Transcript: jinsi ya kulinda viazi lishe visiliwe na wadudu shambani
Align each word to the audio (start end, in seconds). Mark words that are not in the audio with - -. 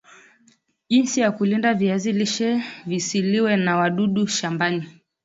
jinsi 0.89 1.19
ya 1.21 1.31
kulinda 1.31 1.73
viazi 1.73 2.11
lishe 2.11 2.63
visiliwe 2.85 3.57
na 3.57 3.77
wadudu 3.77 4.27
shambani 4.27 4.89